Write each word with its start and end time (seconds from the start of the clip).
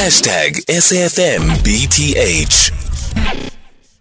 Hashtag 0.00 0.64
SAFMBTH. 0.64 2.72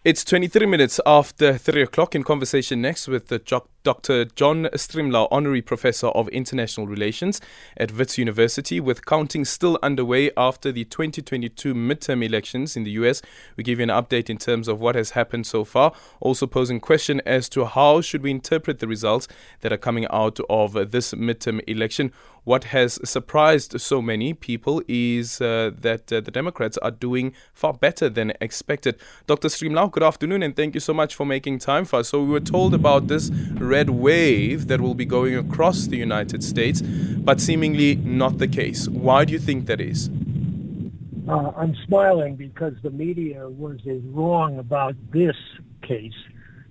It's 0.06 0.24
23 0.24 0.66
minutes 0.66 1.02
after 1.06 1.58
3 1.58 1.82
o'clock 1.82 2.16
in 2.16 2.24
conversation 2.24 2.82
next 2.82 3.10
with 3.10 3.28
the 3.28 3.40
jo- 3.40 3.68
Dr. 3.84 4.26
John 4.26 4.66
Stremlau, 4.74 5.28
Honorary 5.32 5.62
Professor 5.62 6.08
of 6.08 6.28
International 6.30 6.86
Relations 6.86 7.40
at 7.78 7.96
Wits 7.96 8.18
University. 8.18 8.80
With 8.80 9.06
counting 9.06 9.46
still 9.46 9.80
underway 9.82 10.32
after 10.36 10.72
the 10.72 10.84
2022 10.84 11.74
midterm 11.74 12.24
elections 12.24 12.76
in 12.76 12.84
the 12.84 12.92
US, 12.92 13.22
we 13.56 13.64
give 13.64 13.80
you 13.80 13.84
an 13.84 13.90
update 13.90 14.30
in 14.30 14.38
terms 14.38 14.68
of 14.68 14.82
what 14.82 14.96
has 14.96 15.12
happened 15.12 15.48
so 15.48 15.64
far, 15.64 15.94
also 16.20 16.46
posing 16.46 16.80
question 16.80 17.22
as 17.26 17.48
to 17.50 17.66
how 17.66 18.02
should 18.02 18.22
we 18.22 18.32
interpret 18.32 18.80
the 18.80 18.88
results 18.88 19.28
that 19.62 19.72
are 19.72 19.78
coming 19.78 20.06
out 20.10 20.40
of 20.50 20.74
this 20.92 21.14
midterm 21.14 21.62
election. 21.68 22.12
What 22.44 22.66
has 22.66 23.00
surprised 23.08 23.80
so 23.80 24.02
many 24.02 24.34
people 24.34 24.82
is 24.88 25.40
uh, 25.40 25.72
that 25.82 26.12
uh, 26.12 26.22
the 26.22 26.32
Democrats 26.32 26.78
are 26.80 26.92
doing 26.92 27.34
far 27.54 27.74
better 27.74 28.10
than 28.10 28.34
expected. 28.42 28.96
Dr. 29.28 29.50
Stremlau, 29.50 29.92
good 29.92 30.04
afternoon, 30.04 30.42
and 30.42 30.56
thank 30.56 30.74
you 30.74 30.80
so 30.80 30.94
much 30.94 31.16
for 31.16 31.26
making 31.26 31.60
time 31.60 31.86
for 31.86 32.00
us. 32.00 32.10
So, 32.10 32.24
we 32.24 32.32
were 32.32 32.40
told 32.40 32.74
about 32.74 33.08
this 33.08 33.30
red 33.70 33.90
wave 33.92 34.68
that 34.68 34.82
will 34.82 34.96
be 34.96 35.06
going 35.06 35.36
across 35.36 35.86
the 35.86 35.98
United 35.98 36.44
States, 36.44 36.82
but 36.82 37.40
seemingly 37.40 37.96
not 37.96 38.40
the 38.40 38.48
case. 38.48 38.88
Why 38.90 39.26
do 39.26 39.32
you 39.32 39.40
think 39.40 39.68
that 39.68 39.80
is? 39.80 40.10
Uh, 41.30 41.52
I'm 41.56 41.76
smiling 41.86 42.36
because 42.36 42.74
the 42.82 42.90
media 42.90 43.48
was 43.48 43.80
as 43.88 44.02
wrong 44.06 44.58
about 44.58 44.96
this 45.12 45.36
case 45.84 46.20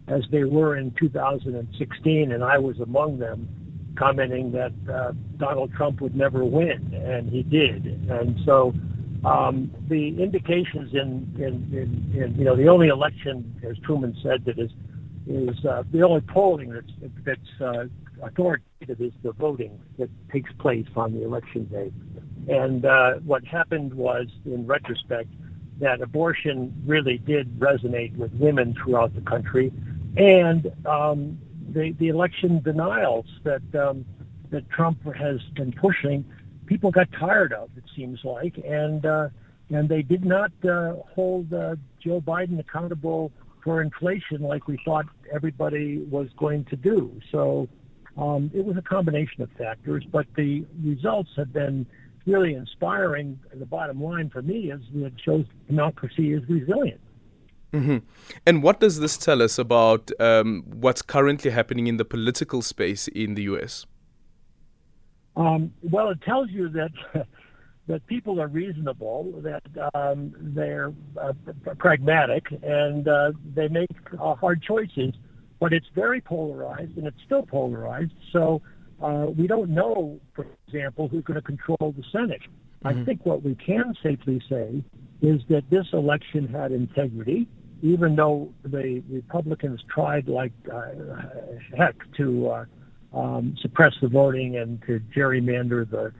as 0.08 0.22
they 0.32 0.44
were 0.44 0.76
in 0.76 0.90
2016, 0.98 2.32
and 2.32 2.42
I 2.42 2.58
was 2.58 2.80
among 2.80 3.18
them 3.18 3.48
commenting 3.96 4.52
that 4.52 4.72
uh, 4.92 5.12
Donald 5.36 5.72
Trump 5.74 6.00
would 6.00 6.16
never 6.16 6.44
win, 6.44 6.92
and 6.94 7.28
he 7.30 7.42
did. 7.42 7.84
And 8.10 8.36
so 8.44 8.72
um, 9.24 9.70
the 9.88 10.20
indications 10.20 10.92
in, 10.92 11.08
in, 11.36 11.54
in, 11.72 12.22
in, 12.22 12.34
you 12.38 12.44
know, 12.44 12.56
the 12.56 12.68
only 12.68 12.88
election, 12.88 13.60
as 13.68 13.76
Truman 13.78 14.16
said, 14.22 14.44
that 14.46 14.58
is 14.58 14.70
is 15.28 15.64
uh, 15.64 15.84
the 15.92 16.02
only 16.02 16.22
polling 16.22 16.70
that's 16.70 16.92
that's 17.24 17.60
uh, 17.60 17.84
authoritative 18.22 19.00
is 19.00 19.12
the 19.22 19.32
voting 19.32 19.78
that 19.98 20.08
takes 20.30 20.50
place 20.54 20.86
on 20.96 21.12
the 21.12 21.22
election 21.22 21.64
day. 21.66 21.92
And 22.48 22.84
uh, 22.84 23.14
what 23.16 23.44
happened 23.44 23.92
was, 23.92 24.26
in 24.46 24.66
retrospect, 24.66 25.28
that 25.80 26.00
abortion 26.00 26.74
really 26.86 27.18
did 27.18 27.60
resonate 27.60 28.16
with 28.16 28.32
women 28.32 28.74
throughout 28.74 29.14
the 29.14 29.20
country, 29.20 29.70
and 30.16 30.72
um, 30.86 31.38
the 31.72 31.92
the 31.98 32.08
election 32.08 32.60
denials 32.62 33.26
that 33.44 33.62
um, 33.74 34.04
that 34.50 34.68
Trump 34.70 34.98
has 35.14 35.40
been 35.54 35.72
pushing, 35.72 36.24
people 36.66 36.90
got 36.90 37.12
tired 37.12 37.52
of. 37.52 37.68
It 37.76 37.84
seems 37.94 38.24
like, 38.24 38.58
and 38.64 39.04
uh, 39.04 39.28
and 39.70 39.88
they 39.88 40.02
did 40.02 40.24
not 40.24 40.52
uh, 40.64 40.94
hold 41.14 41.52
uh, 41.52 41.76
Joe 42.00 42.20
Biden 42.20 42.58
accountable 42.58 43.30
for 43.62 43.82
inflation 43.82 44.42
like 44.42 44.66
we 44.66 44.78
thought 44.84 45.06
everybody 45.32 45.98
was 46.10 46.28
going 46.36 46.64
to 46.66 46.76
do. 46.76 47.20
So 47.30 47.68
um, 48.16 48.50
it 48.54 48.64
was 48.64 48.76
a 48.76 48.82
combination 48.82 49.42
of 49.42 49.50
factors, 49.52 50.04
but 50.10 50.26
the 50.36 50.64
results 50.82 51.30
have 51.36 51.52
been 51.52 51.86
really 52.26 52.54
inspiring. 52.54 53.38
The 53.54 53.66
bottom 53.66 54.02
line 54.02 54.30
for 54.30 54.42
me 54.42 54.70
is 54.70 54.80
that 54.94 55.06
it 55.06 55.12
shows 55.24 55.46
democracy 55.66 56.32
is 56.32 56.42
resilient. 56.48 57.00
Mm-hmm. 57.72 57.98
And 58.46 58.62
what 58.62 58.80
does 58.80 58.98
this 59.00 59.16
tell 59.16 59.42
us 59.42 59.58
about 59.58 60.10
um, 60.20 60.64
what's 60.66 61.02
currently 61.02 61.50
happening 61.50 61.86
in 61.86 61.96
the 61.96 62.04
political 62.04 62.62
space 62.62 63.08
in 63.08 63.34
the 63.34 63.42
U.S.? 63.42 63.86
Um, 65.36 65.72
well, 65.82 66.08
it 66.08 66.20
tells 66.22 66.50
you 66.50 66.68
that 66.70 66.90
that 67.88 68.06
people 68.06 68.40
are 68.40 68.48
reasonable, 68.48 69.32
that 69.42 69.62
um, 69.94 70.32
they're 70.38 70.92
uh, 71.20 71.32
pragmatic, 71.78 72.46
and 72.62 73.08
uh, 73.08 73.32
they 73.54 73.68
make 73.68 73.90
uh, 74.20 74.34
hard 74.34 74.62
choices. 74.62 75.14
But 75.60 75.72
it's 75.72 75.86
very 75.94 76.20
polarized, 76.20 76.96
and 76.96 77.06
it's 77.06 77.20
still 77.26 77.42
polarized. 77.42 78.12
So 78.32 78.62
uh, 79.02 79.26
we 79.36 79.46
don't 79.46 79.70
know, 79.70 80.20
for 80.34 80.46
example, 80.68 81.08
who's 81.08 81.24
going 81.24 81.40
to 81.40 81.42
control 81.42 81.94
the 81.96 82.04
Senate. 82.12 82.42
Mm-hmm. 82.84 83.00
I 83.00 83.04
think 83.04 83.26
what 83.26 83.42
we 83.42 83.56
can 83.56 83.94
safely 84.02 84.40
say 84.48 84.84
is 85.20 85.40
that 85.48 85.64
this 85.68 85.86
election 85.92 86.46
had 86.46 86.70
integrity 86.70 87.48
even 87.82 88.16
though 88.16 88.52
the 88.64 89.02
Republicans 89.08 89.80
tried 89.92 90.28
like 90.28 90.52
uh, 90.72 90.88
heck 91.76 91.94
to 92.16 92.48
uh, 92.48 92.64
um, 93.16 93.56
suppress 93.60 93.94
the 94.02 94.08
voting 94.08 94.56
and 94.56 94.82
to 94.82 95.00
gerrymander 95.16 95.88
the 95.88 96.12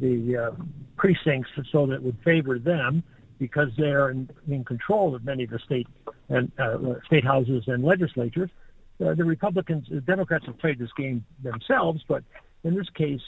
the 0.00 0.36
uh, 0.36 0.62
precincts 1.04 1.50
so 1.70 1.84
that 1.84 1.96
it 1.96 2.02
would 2.02 2.16
favor 2.24 2.58
them 2.58 3.02
because 3.38 3.68
they're 3.76 4.08
in, 4.08 4.26
in 4.48 4.64
control 4.64 5.14
of 5.14 5.22
many 5.22 5.44
of 5.44 5.50
the 5.50 5.58
state 5.58 5.86
and 6.30 6.50
uh, 6.58 6.78
state 7.04 7.22
houses 7.22 7.62
and 7.66 7.84
legislatures. 7.84 8.48
Uh, 9.04 9.12
the 9.12 9.22
Republicans, 9.22 9.86
the 9.90 10.00
Democrats 10.00 10.46
have 10.46 10.56
played 10.56 10.78
this 10.78 10.88
game 10.96 11.22
themselves, 11.42 12.02
but 12.08 12.24
in 12.62 12.74
this 12.74 12.88
case, 12.94 13.20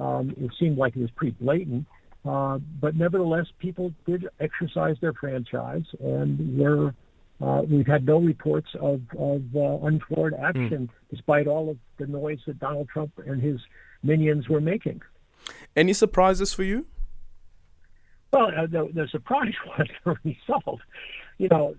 um, 0.00 0.34
it 0.40 0.50
seemed 0.58 0.76
like 0.76 0.96
it 0.96 1.00
was 1.02 1.10
pretty 1.12 1.36
blatant. 1.40 1.86
Uh, 2.24 2.58
but 2.80 2.96
nevertheless, 2.96 3.46
people 3.60 3.94
did 4.06 4.26
exercise 4.40 4.96
their 5.00 5.12
franchise 5.12 5.84
and 6.00 6.58
were 6.58 6.92
uh, 7.40 7.62
we've 7.70 7.86
had 7.86 8.04
no 8.04 8.18
reports 8.18 8.68
of, 8.80 9.02
of 9.16 9.42
uh, 9.54 9.86
untoward 9.86 10.34
hmm. 10.34 10.44
action, 10.44 10.88
mm. 10.88 11.10
despite 11.10 11.46
all 11.46 11.70
of 11.70 11.78
the 11.96 12.06
noise 12.06 12.38
that 12.46 12.58
Donald 12.58 12.88
Trump 12.88 13.12
and 13.24 13.40
his 13.40 13.60
minions 14.02 14.48
were 14.48 14.60
making. 14.60 15.00
Any 15.74 15.94
surprises 15.94 16.52
for 16.52 16.64
you? 16.64 16.86
Well, 18.32 18.52
uh, 18.56 18.66
the, 18.66 18.90
the 18.94 19.08
surprise 19.08 19.54
was 19.78 19.88
the 20.04 20.16
result. 20.24 20.80
You 21.38 21.48
know, 21.48 21.74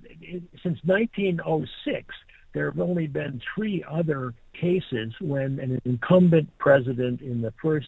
since 0.64 0.80
1906, 0.84 2.16
there 2.54 2.66
have 2.66 2.80
only 2.80 3.08
been 3.08 3.42
three 3.56 3.84
other 3.90 4.34
cases 4.54 5.14
when 5.22 5.60
an 5.60 5.82
incumbent 5.86 6.50
president 6.58 7.22
in 7.22 7.42
the 7.42 7.54
first 7.62 7.88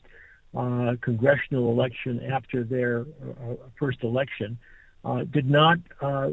uh, 0.55 0.95
congressional 1.01 1.71
election 1.71 2.21
after 2.31 2.63
their 2.63 3.01
uh, 3.01 3.55
first 3.77 4.03
election 4.03 4.57
uh, 5.03 5.23
did 5.23 5.49
not 5.49 5.79
uh, 6.01 6.29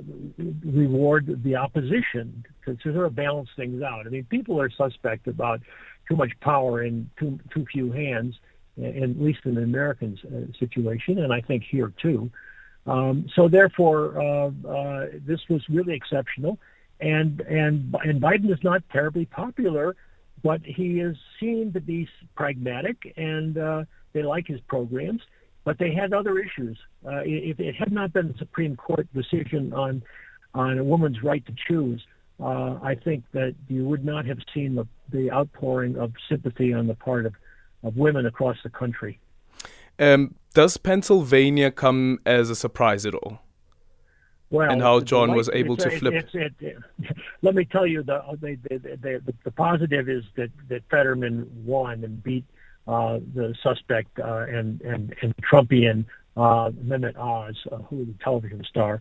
reward 0.65 1.43
the 1.43 1.57
opposition 1.57 2.45
to, 2.65 2.77
to, 2.77 2.93
sort 2.93 3.07
of 3.07 3.17
balance 3.17 3.49
things 3.57 3.83
out. 3.83 4.07
I 4.07 4.11
mean, 4.11 4.25
people 4.25 4.61
are 4.61 4.71
suspect 4.71 5.27
about 5.27 5.61
too 6.09 6.15
much 6.15 6.31
power 6.41 6.85
in 6.85 7.11
too, 7.19 7.41
too 7.53 7.67
few 7.73 7.91
hands, 7.91 8.37
at 8.85 9.21
least 9.21 9.41
in 9.45 9.55
the 9.55 9.63
American 9.63 10.19
uh, 10.27 10.59
situation, 10.59 11.19
and 11.19 11.33
I 11.33 11.41
think 11.41 11.65
here 11.69 11.93
too. 12.01 12.31
Um, 12.87 13.27
so 13.35 13.49
therefore, 13.49 14.21
uh, 14.21 14.69
uh, 14.69 15.07
this 15.27 15.41
was 15.49 15.63
really 15.69 15.95
exceptional, 15.95 16.59
and 17.01 17.41
and 17.43 17.95
and 18.05 18.21
Biden 18.21 18.53
is 18.53 18.63
not 18.63 18.83
terribly 18.91 19.27
popular, 19.27 19.97
but 20.43 20.61
he 20.65 21.01
is 21.01 21.17
seen 21.39 21.73
to 21.73 21.81
be 21.81 22.09
pragmatic, 22.35 23.13
and 23.17 23.59
uh, 23.59 23.85
they 24.13 24.23
like 24.23 24.47
his 24.47 24.61
programs 24.63 25.23
but 25.63 25.79
they 25.79 25.93
had 25.93 26.13
other 26.13 26.39
issues. 26.39 26.79
Uh, 27.07 27.21
if 27.23 27.61
it 27.61 27.77
had 27.77 27.93
not 27.93 28.13
been 28.13 28.29
the 28.29 28.39
Supreme 28.39 28.77
Court 28.77 29.07
decision 29.15 29.73
on 29.73 30.03
on 30.55 30.79
a 30.79 30.83
woman's 30.85 31.23
right 31.23 31.45
to 31.47 31.53
choose, 31.69 32.05
I 32.43 32.97
think 33.05 33.25
that 33.33 33.55
you 33.69 33.85
would 33.85 34.05
not 34.05 34.25
have 34.27 34.39
seen 34.53 34.75
the, 34.75 34.87
the 35.11 35.31
outpouring 35.31 35.97
of 35.97 36.13
sympathy 36.29 36.73
on 36.73 36.87
the 36.87 36.95
part 36.95 37.27
of, 37.27 37.35
of 37.83 37.97
women 37.97 38.27
across 38.27 38.57
the 38.63 38.71
country. 38.71 39.19
Um, 39.99 40.35
does 40.55 40.77
Pennsylvania 40.77 41.71
come 41.71 42.19
as 42.25 42.51
a 42.51 42.57
surprise 42.57 43.07
at 43.07 43.15
all? 43.15 43.41
Well, 44.51 44.69
and 44.69 44.83
how 44.83 44.99
John 45.01 45.35
was 45.35 45.49
able 45.53 45.77
to 45.77 45.91
flip. 45.91 46.13
It's, 46.13 46.35
it, 46.35 46.55
it, 46.61 46.77
let 47.43 47.55
me 47.55 47.65
tell 47.65 47.87
you, 47.87 48.03
the, 48.03 48.21
the, 48.41 48.59
the, 49.01 49.35
the, 49.45 49.51
positive 49.53 50.09
is 50.09 50.25
that, 50.37 50.51
that 50.69 50.83
Fetterman 50.91 51.49
won 51.65 52.03
and 52.03 52.21
beat 52.21 52.45
uh, 52.89 53.21
the 53.33 53.55
suspect 53.63 54.19
uh, 54.19 54.47
and, 54.49 54.81
and, 54.81 55.15
and 55.23 55.35
Trumpian 55.37 56.05
uh, 56.37 56.71
Mehmet 56.71 57.17
Oz, 57.17 57.57
uh, 57.71 57.77
who 57.77 57.97
was 57.97 58.09
a 58.09 58.25
television 58.25 58.65
star. 58.65 59.01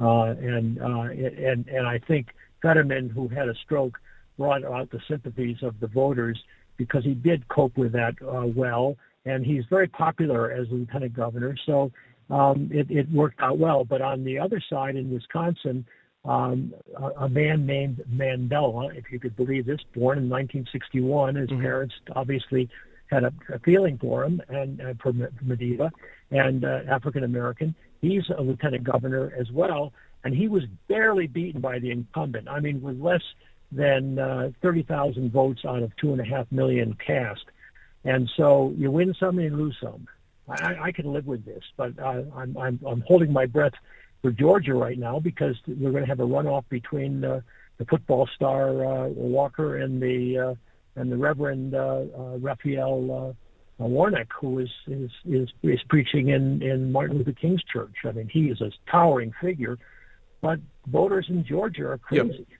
Uh, 0.00 0.34
and, 0.38 0.80
uh, 0.80 1.08
and, 1.10 1.66
and 1.68 1.86
I 1.86 1.98
think 1.98 2.28
Fetterman, 2.60 3.08
who 3.08 3.28
had 3.28 3.48
a 3.48 3.54
stroke, 3.54 3.98
brought 4.36 4.64
out 4.64 4.90
the 4.90 5.00
sympathies 5.08 5.62
of 5.62 5.80
the 5.80 5.86
voters 5.86 6.42
because 6.80 7.04
he 7.04 7.12
did 7.12 7.46
cope 7.48 7.76
with 7.76 7.92
that 7.92 8.14
uh, 8.26 8.46
well. 8.46 8.96
And 9.26 9.44
he's 9.44 9.64
very 9.68 9.86
popular 9.86 10.50
as 10.50 10.66
lieutenant 10.70 11.12
governor. 11.12 11.54
So 11.66 11.92
um, 12.30 12.70
it, 12.72 12.90
it 12.90 13.06
worked 13.12 13.38
out 13.42 13.58
well. 13.58 13.84
But 13.84 14.00
on 14.00 14.24
the 14.24 14.38
other 14.38 14.62
side 14.70 14.96
in 14.96 15.12
Wisconsin, 15.12 15.84
um, 16.24 16.72
a, 16.96 17.24
a, 17.24 17.28
man 17.28 17.66
named 17.66 18.02
Mandela, 18.10 18.96
if 18.96 19.12
you 19.12 19.20
could 19.20 19.36
believe 19.36 19.66
this, 19.66 19.80
born 19.94 20.16
in 20.16 20.30
1961. 20.30 21.34
His 21.34 21.50
mm-hmm. 21.50 21.60
parents 21.60 21.94
obviously 22.16 22.70
had 23.10 23.24
a, 23.24 23.32
a 23.52 23.58
feeling 23.58 23.98
for 23.98 24.24
him 24.24 24.40
and 24.48 24.80
uh, 24.80 24.94
for 25.02 25.12
Madiba 25.12 25.90
and 26.30 26.64
uh, 26.64 26.80
African 26.90 27.24
American. 27.24 27.74
He's 28.00 28.22
a 28.36 28.40
lieutenant 28.40 28.84
governor 28.84 29.34
as 29.38 29.50
well, 29.52 29.92
and 30.24 30.34
he 30.34 30.48
was 30.48 30.62
barely 30.88 31.26
beaten 31.26 31.60
by 31.60 31.78
the 31.78 31.90
incumbent. 31.90 32.48
I 32.48 32.60
mean, 32.60 32.80
with 32.80 32.98
less 32.98 33.22
than 33.72 34.18
uh, 34.18 34.50
30,000 34.62 35.30
votes 35.30 35.64
out 35.64 35.82
of 35.82 35.94
two 35.96 36.12
and 36.12 36.20
a 36.20 36.24
half 36.24 36.50
million 36.50 36.96
cast. 37.04 37.44
And 38.04 38.30
so 38.36 38.74
you 38.76 38.90
win 38.90 39.14
some, 39.18 39.38
and 39.38 39.50
you 39.50 39.56
lose 39.56 39.76
some. 39.80 40.08
I, 40.48 40.76
I 40.80 40.92
can 40.92 41.12
live 41.12 41.26
with 41.26 41.44
this, 41.44 41.62
but 41.76 41.98
uh, 41.98 42.22
I'm, 42.34 42.56
I'm 42.56 42.80
I'm 42.84 43.04
holding 43.06 43.32
my 43.32 43.46
breath 43.46 43.74
for 44.22 44.30
Georgia 44.32 44.74
right 44.74 44.98
now 44.98 45.20
because 45.20 45.56
we're 45.66 45.92
going 45.92 46.02
to 46.02 46.08
have 46.08 46.20
a 46.20 46.26
runoff 46.26 46.64
between 46.68 47.24
uh, 47.24 47.40
the 47.78 47.84
football 47.84 48.28
star 48.34 48.84
uh, 48.84 49.06
Walker 49.08 49.76
and 49.76 50.02
the 50.02 50.38
uh, 50.38 50.54
and 51.00 51.10
the 51.10 51.16
Reverend 51.16 51.74
uh, 51.74 51.78
uh, 51.78 52.38
Raphael 52.38 53.34
uh, 53.80 53.84
Warnock, 53.84 54.32
who 54.38 54.58
is, 54.58 54.70
is 54.86 55.10
is 55.24 55.48
is 55.62 55.80
preaching 55.88 56.28
in 56.28 56.62
in 56.62 56.92
Martin 56.92 57.18
Luther 57.18 57.32
King's 57.32 57.62
church. 57.64 57.94
I 58.04 58.12
mean, 58.12 58.28
he 58.28 58.50
is 58.50 58.60
a 58.60 58.70
towering 58.90 59.32
figure, 59.40 59.78
but 60.40 60.58
voters 60.86 61.26
in 61.28 61.44
Georgia 61.44 61.86
are 61.88 61.98
crazy. 61.98 62.46
Yep. 62.48 62.59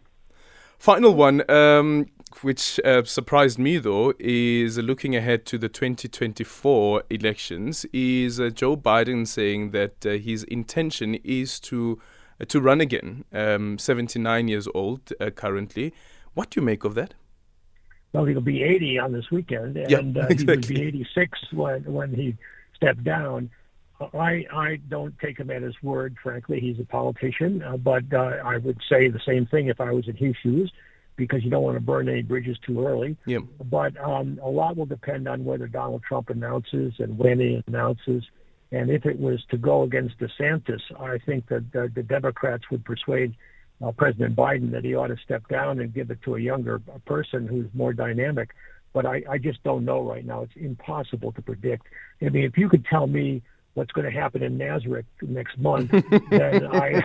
Final 0.81 1.15
one, 1.15 1.49
um, 1.51 2.07
which 2.41 2.81
uh, 2.87 3.05
surprised 3.05 3.59
me 3.59 3.77
though, 3.77 4.15
is 4.19 4.79
looking 4.79 5.15
ahead 5.15 5.45
to 5.45 5.59
the 5.59 5.69
2024 5.69 7.03
elections. 7.11 7.85
Is 7.93 8.41
uh, 8.41 8.49
Joe 8.49 8.79
Biden 8.79 9.29
saying 9.29 9.73
that 9.73 10.07
uh, 10.07 10.13
his 10.13 10.45
intention 10.45 11.17
is 11.17 11.61
to 11.61 12.01
uh, 12.41 12.47
to 12.47 12.63
run 12.63 12.81
again? 12.81 13.27
Um, 13.31 13.77
79 13.77 14.49
years 14.49 14.67
old 14.75 15.13
uh, 15.21 15.29
currently. 15.29 15.93
What 16.33 16.49
do 16.49 16.61
you 16.61 16.65
make 16.65 16.85
of 16.85 16.95
that? 16.95 17.13
Well, 18.15 18.25
he'll 18.25 18.41
be 18.41 18.63
80 18.63 19.01
on 19.01 19.13
this 19.13 19.31
weekend, 19.31 19.77
and 19.77 20.17
exactly. 20.17 20.37
he 20.39 20.45
would 20.47 20.67
be 20.67 20.81
86 20.81 21.39
when 21.53 21.85
when 21.93 22.15
he 22.15 22.39
stepped 22.75 23.05
down. 23.05 23.51
I 24.15 24.47
I 24.53 24.77
don't 24.89 25.19
take 25.19 25.39
him 25.39 25.51
at 25.51 25.63
his 25.63 25.75
word. 25.83 26.17
Frankly, 26.23 26.61
he's 26.61 26.79
a 26.81 26.85
politician, 26.85 27.63
uh, 27.63 27.77
but 27.77 28.05
uh, 28.13 28.39
I 28.45 28.57
would 28.57 28.79
say 28.89 29.09
the 29.09 29.21
same 29.27 29.47
thing 29.47 29.69
if 29.69 29.81
I 29.81 29.93
was 29.93 30.09
in 30.09 30.17
his 30.17 30.35
shoes, 30.43 30.73
because 31.17 31.45
you 31.45 31.51
don't 31.51 31.63
want 31.63 31.77
to 31.77 31.81
burn 31.81 32.09
any 32.09 32.23
bridges 32.23 32.59
too 32.67 32.87
early. 32.87 33.17
Yep. 33.27 33.43
But 33.71 34.01
um, 34.03 34.41
a 34.43 34.49
lot 34.49 34.77
will 34.77 34.87
depend 34.87 35.29
on 35.29 35.45
whether 35.45 35.67
Donald 35.67 36.03
Trump 36.03 36.31
announces 36.31 36.95
and 36.99 37.19
when 37.19 37.41
he 37.41 37.63
announces. 37.67 38.25
And 38.73 38.91
if 38.91 39.05
it 39.05 39.19
was 39.19 39.45
to 39.51 39.59
go 39.59 39.83
against 39.83 40.19
DeSantis, 40.19 40.81
I 40.99 41.19
think 41.19 41.49
that 41.49 41.73
the, 41.73 41.91
the 41.95 42.03
Democrats 42.03 42.65
would 42.71 42.85
persuade 42.85 43.35
uh, 43.85 43.91
President 43.93 44.37
Biden 44.37 44.71
that 44.71 44.85
he 44.85 44.95
ought 44.95 45.09
to 45.09 45.17
step 45.25 45.47
down 45.49 45.81
and 45.81 45.93
give 45.93 46.11
it 46.11 46.23
to 46.23 46.37
a 46.37 46.41
younger 46.41 46.81
person 47.05 47.47
who's 47.47 47.67
more 47.75 47.93
dynamic. 47.93 48.51
But 48.93 49.07
I, 49.07 49.23
I 49.29 49.39
just 49.39 49.63
don't 49.63 49.85
know 49.85 50.01
right 50.03 50.25
now. 50.25 50.43
It's 50.43 50.57
impossible 50.57 51.33
to 51.33 51.43
predict. 51.43 51.87
I 52.23 52.29
mean, 52.29 52.45
if 52.45 52.57
you 52.57 52.69
could 52.69 52.85
tell 52.87 53.07
me 53.07 53.43
what's 53.75 53.93
going 53.93 54.05
to 54.05 54.11
happen 54.11 54.43
in 54.43 54.59
Nasrec 54.59 55.05
next 55.23 55.57
month, 55.59 55.91
then 56.31 56.67
I, 56.67 57.01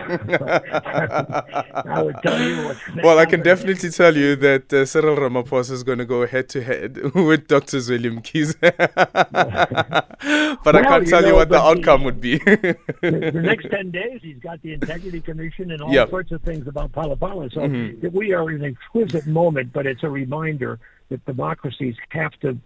I 1.86 2.02
would 2.02 2.16
tell 2.22 2.40
you 2.40 2.64
what's 2.64 2.80
Well, 3.02 3.18
I 3.18 3.26
can 3.26 3.42
definitely 3.42 3.90
tell 3.90 4.16
you 4.16 4.36
that 4.36 4.72
uh, 4.72 4.84
Cyril 4.84 5.16
Ramaphosa 5.16 5.70
is 5.70 5.84
going 5.84 5.98
to 5.98 6.04
go 6.04 6.26
head 6.26 6.48
to 6.50 6.62
head 6.62 6.96
with 7.14 7.46
Dr. 7.46 7.78
Zweli 7.78 8.18
Mkhize. 8.18 8.54
but 8.60 8.76
well, 10.64 10.76
I 10.76 10.82
can't 10.82 11.06
tell 11.06 11.20
you, 11.20 11.26
know, 11.26 11.32
you 11.32 11.36
what 11.36 11.48
the 11.48 11.60
outcome 11.60 12.04
would 12.04 12.20
be. 12.20 12.38
the, 12.38 12.76
the, 13.00 13.42
next 13.42 13.70
10 13.70 13.90
days, 13.92 14.20
he's 14.22 14.38
got 14.38 14.60
the 14.62 14.72
Integrity 14.72 15.20
Commission 15.20 15.70
and 15.70 15.80
all 15.80 15.92
yep. 15.92 16.10
sorts 16.10 16.32
of 16.32 16.42
things 16.42 16.66
about 16.66 16.92
Phala. 16.92 17.16
So 17.52 17.60
mm-hmm. 17.60 18.16
we 18.16 18.32
are 18.32 18.50
in 18.50 18.64
an 18.64 18.76
exquisite 18.76 19.26
moment, 19.26 19.72
but 19.72 19.86
it's 19.86 20.02
a 20.02 20.10
reminder 20.10 20.80
that 21.08 21.24
democracies 21.24 21.94
have 22.10 22.32
to 22.40 22.58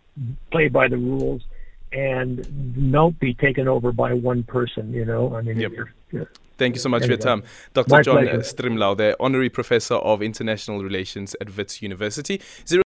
play 0.51 0.69
by 0.69 0.89
the 0.89 0.97
rules 0.97 1.43
and 1.93 2.47
not 2.77 3.19
be 3.19 3.35
taken 3.35 3.69
over 3.69 3.93
by 3.93 4.13
one 4.13 4.43
person. 4.43 4.93
You 4.93 5.05
know, 5.05 5.35
I 5.35 5.43
mean, 5.43 5.59
yep. 5.59 5.73
you're, 5.73 5.93
you're, 6.11 6.29
Thank 6.59 6.75
you 6.75 6.81
so 6.81 6.91
much 6.91 7.03
for 7.03 7.09
your 7.09 7.17
time. 7.17 7.43
Dr. 7.73 7.91
My 7.91 8.03
John 8.03 8.19
uh, 8.19 8.33
pleasure. 8.33 8.39
Stremlau, 8.41 8.97
the 8.97 9.17
Honorary 9.19 9.49
Professor 9.49 9.95
of 9.95 10.21
International 10.23 10.83
Relations 10.83 11.35
at 11.41 11.57
Wits 11.57 11.81
University. 11.81 12.41
Zero 12.67 12.83